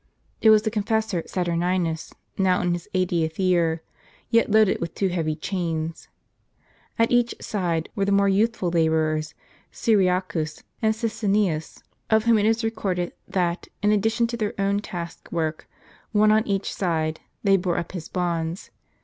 [0.41, 3.83] It was the confessor Saturninus, now in his eightieth year,
[4.31, 6.07] yet loaded with two heavy chains.
[6.97, 9.35] At each side were the more youthful laborers,
[9.71, 15.27] Cyriacus and Sisinnius, of whom it is recorded, that, in addition to their own task
[15.31, 15.69] work,
[16.13, 18.71] one on each side, they bore up his bonds.